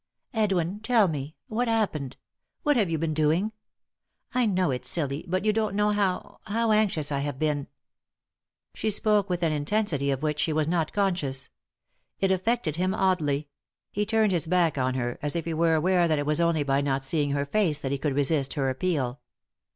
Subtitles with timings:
[0.33, 2.17] "Edwin, tell me I what's happened?
[2.63, 3.51] What have you been doing?
[4.33, 7.67] I know it's silly, but you don't know how— how anxious I have been."
[8.73, 11.51] She spoke with an intensity of which she was not conscious.
[12.19, 13.47] It affected him oddly;
[13.91, 16.63] he turned his back on her, as if he were aware that it was only
[16.63, 19.19] by not see ing her face that he could resist her appeal.